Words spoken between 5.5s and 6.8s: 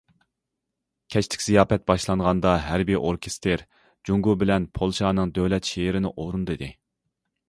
شېئىرىنى ئورۇندىدى.